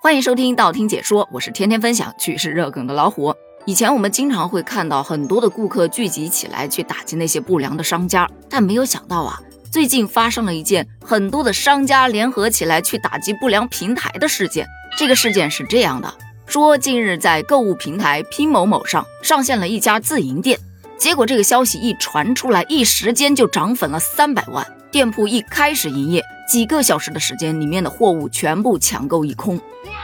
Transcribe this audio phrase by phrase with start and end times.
[0.00, 3.34] 欢迎收听道听解说，我是天天分享趣事热梗的老虎。
[3.66, 9.40] 以前我们经常会看到很多的顾客聚集起来去打击那些不良的商家，但没有想到啊，
[9.72, 14.64] 最近发生了一件很多的商家联合起来去打击不良平台的事件。
[14.96, 16.14] 这个事件是这样的：
[16.46, 20.60] 说近日在购物平台拼某某上上线了一家自营店，
[20.98, 24.66] 结果这个消息一传出来，一时间就涨粉了三百万。
[24.90, 29.60] 店铺一开始营业，几个小时的时间，里面的货物全部抢购一空。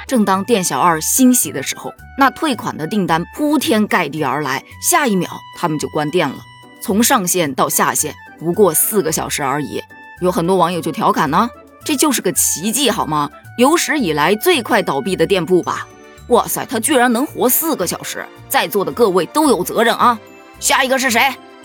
[0.07, 6.37] 正当店小二欣喜的时候，那退款的订单铺天盖地而来，下一秒他们就关店了。
[6.81, 9.83] 从上线到下线不过四个小时而已。
[10.21, 11.49] 有很多网友就调侃呢，
[11.85, 13.31] 这就是个奇迹好吗？
[13.59, 15.89] 有史以来最快倒闭的店铺吧？
[16.29, 18.25] 哇塞，他居然能活四个小时！
[18.49, 20.19] 在座的各位都有责任啊！
[20.61, 21.21] 下一个是谁？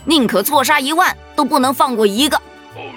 [0.05, 2.39] 宁可错杀一万，都不能放过一个。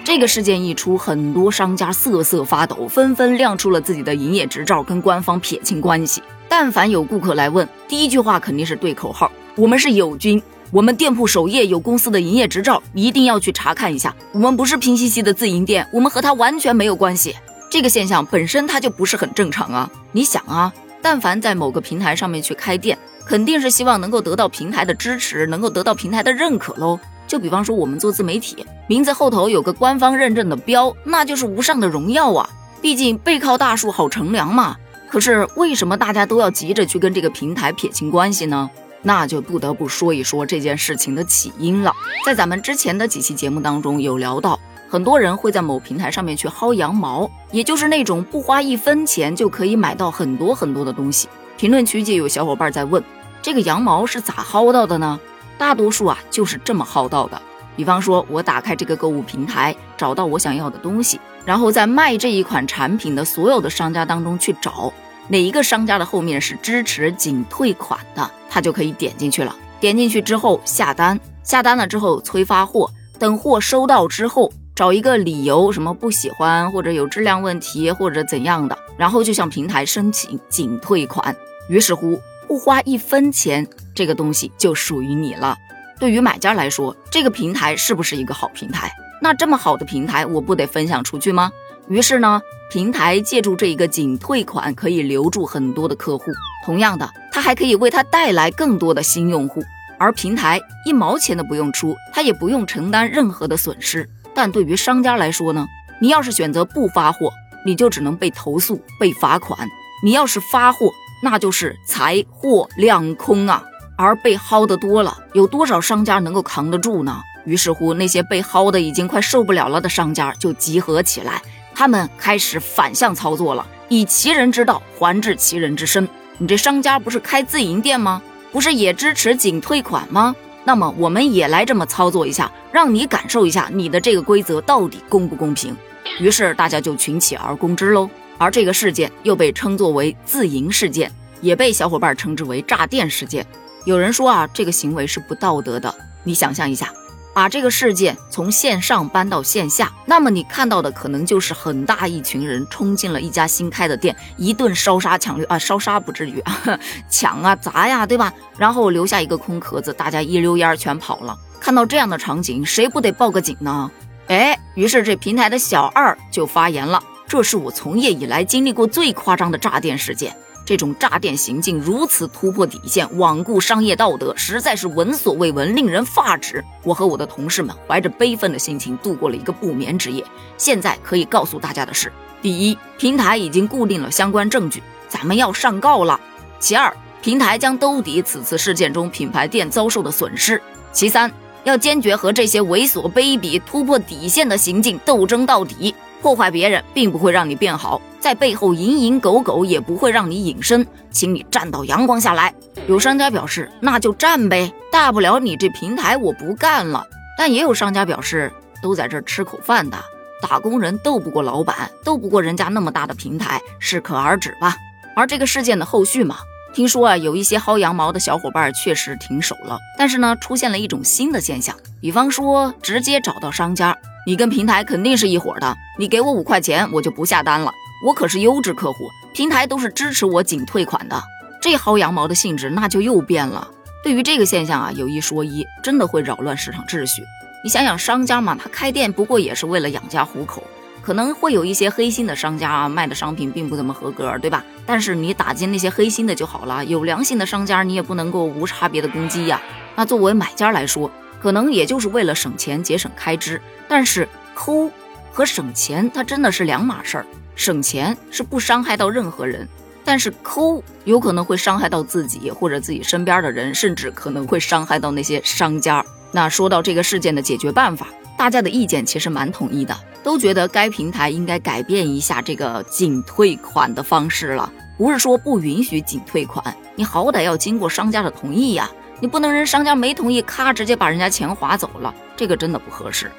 [0.04, 6.22] 这个事件一出，很多商家瑟瑟发抖，纷纷亮出了自己的营业执照，跟官方撇清关系。
[6.48, 10.40] 但凡有顾客来问，第一句话肯定是对口号：“我们是友军，
[10.70, 14.14] 我们店铺首页有公司的营业执照，一定要去查看一下。
[14.32, 17.34] 我们不是拼夕夕的自营店，我们和他完全没有关系。”
[17.70, 19.90] 这个现象本身它就不是很正常啊！
[20.12, 26.98] 你想啊，但凡在某个平台上面去开店，肯定是希望能够得到平台的支持，能够得到平台的认可喽。
[27.26, 32.48] 就比方说，我们做自媒体，名字后头有个官方认证的标，那就是无上的荣耀啊！
[32.82, 34.76] 毕竟背靠大树好乘凉嘛。
[35.08, 38.68] 可是为什么大家都要急着去跟这个平台撇清关系呢？
[39.02, 41.92] 那就不得不说一说这件事情的起因了。
[42.24, 51.28] 在咱们之前的几期节目当中有聊到，很多人会在某平台上面去薅羊毛，也就是那种不花一分钱就可以买到很多很多的东西。
[51.62, 53.00] 评论区就有小伙伴在问，
[53.40, 55.20] 这个羊毛是咋薅到的呢？
[55.56, 57.40] 大多数啊就是这么薅到的。
[57.76, 64.92] 比方说，我打开这个购物平台，找到我想要的东西，然后在卖这一款产品的所有的商家当中去找
[65.28, 69.54] 哪一个商家的后面是支持仅退款的，他就可以点进去了。
[69.78, 72.90] 点进去之后下单，下单了之后催发货，
[73.20, 81.32] 等货收到之后找一个理由，什么不喜欢或者有质量问题或者怎样的，然后就向平台申请仅退款。
[81.72, 82.20] 于是乎。
[82.48, 85.56] 不花一分钱，这个东西就属于你了。
[85.98, 88.92] 对于买家来说，这个平台是不是一个好平台？
[89.22, 91.50] 那这么好的平台，我不得分享出去吗？
[91.88, 96.24] 于是呢，平台借助这一个仅退款，可以留住很多的客户。
[96.66, 99.62] 同样的，它还可以为它带来更多的新用户。
[99.98, 104.06] 而平台一毛钱都不用出，它也不用承担任何的损失。
[104.34, 105.66] 但对于商家来说呢，
[106.02, 107.32] 你要是选择不发货，
[107.64, 109.66] 你就只能被投诉、被罚款；
[110.04, 110.90] 你要是发货，
[111.22, 113.62] 那就是财货两空啊，
[113.96, 117.22] 而被薅的多了，有多少商家能够扛得住呢？
[117.44, 121.40] 于是乎，那些被薅的已经快受不了了的商家就集合起来，
[121.74, 126.08] 他们开始反向操作了，以其人之道还治其人之身。
[126.38, 128.20] 你这商家不是开自营店吗？
[128.50, 130.34] 不是也支持仅退款吗？
[130.64, 135.76] 那么我们也来这么操作一下，让你感受一下你的这个规则到底公不公平。
[136.18, 138.10] 于是大家就群起而攻之喽。
[138.42, 143.46] 而这个事件又被称作为自营事件，也被小伙伴称之为炸店事件。
[143.84, 145.94] 有人说啊，这个行为是不道德的。
[146.24, 146.92] 你想象一下，
[147.32, 156.78] 把这个事件从线上搬到线下，那么你看到的可能就是很大一群人冲进了一家新开的店，一顿烧杀抢掠啊，烧杀不至于啊，
[157.08, 158.34] 抢啊砸呀，对吧？
[158.58, 161.38] 然后留下一个空壳子，大家一溜烟全跑了。
[161.60, 163.88] 看到这样的场景，谁不得报个警呢？
[164.26, 167.00] 哎，于是这平台的小二就发言了。
[167.32, 170.36] 这是我从业以来经历过最夸张的炸店事件。
[170.66, 176.62] 这种炸店行径如此突破底线，罔顾商业道德，实在是闻所未闻，令人发指。
[176.82, 180.22] 我和我的同事们怀着悲愤的心情度过了一个不眠之夜。
[180.58, 186.20] 现在可以告诉大家的是：第一，平台已经固定了相关证据，咱们要上告了；
[186.60, 190.58] 其二，平台将兜底此次事件中品牌店遭受的损失；
[190.92, 191.32] 其三，
[191.64, 195.94] 要坚决和这些猥琐卑鄙、突破底线的行径斗争到底。
[196.22, 202.54] 破坏别人并不会让你变好，在背后蝇营狗苟也不会让你隐身，请你站到阳光下来。
[202.86, 207.04] 有商家表示，那就站呗，大不了你这平台我不干了。
[207.36, 209.98] 但也有商家表示，都在这吃口饭的，
[210.40, 214.76] 打工人斗不过老板，斗不过人家那么大的平台，适可而止吧。
[215.16, 216.36] 而这个事件的后续嘛，
[216.72, 223.96] 听说啊，有一些薅羊毛的小伙伴确实停手了，但是呢，出现了一种新的现象，比方说直接找到商家。
[224.24, 227.72] 你跟平台肯定是一伙的，你给我五块钱，我就不下单了。
[228.06, 231.20] 我可是优质客户，平台都是支持我仅退款的。
[231.60, 233.68] 这薅羊毛的性质那就又变了。
[234.04, 237.22] 对于这个现象啊，有一说一，真的会扰乱市场秩序。
[237.64, 240.62] 你想想，商家嘛，他开店不过也是为了养家糊口，
[241.00, 244.64] 可能会有一些黑心的商家啊，卖的商品并不怎么合格，对吧？
[244.84, 249.60] 但是你打击那些黑心的就好了，有良心的商家你也不能够无差别的攻击呀。
[249.94, 251.08] 那作为买家来说，
[251.42, 254.88] 可能也就是为了省钱节省开支，但是抠
[255.32, 257.26] 和省钱它真的是两码事儿。
[257.56, 259.68] 省钱是不伤害到任何人，
[260.04, 266.04] 但是抠有可能会伤害到自己或者自己身边的人，甚至可能会伤害到那些商家。
[266.30, 268.06] 那说到这个事件的解决办法，
[268.38, 274.72] 大家的意见其实蛮统一的，都觉得该平台应该改变一下这个仅退款的方式了。
[274.96, 276.64] 不是说不允许仅退款，
[276.94, 278.88] 你好歹要经过商家的同意呀，
[279.22, 283.30] 你不能人商家没同意，咔直接把人家钱划走了，这个真的不合适。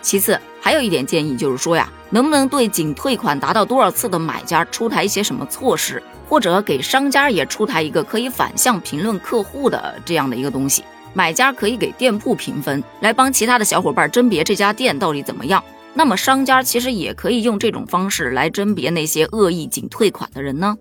[0.00, 10.82] 其次，还有一点建议就是说呀，能不能对仅退款达到多少次的买家出台一些什么措施，或者给商家也出台一个可以反向评论客户的这样的一个东西？
[11.12, 15.62] 买家可以给店铺评分，来帮其他的小伙伴甄别这家店到底怎么样。
[15.92, 20.74] 那么商家其实也可以用这种方式来甄别那些恶意仅退款的人呢？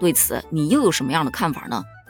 [0.00, 1.84] 对此，你又有什么样的看法呢？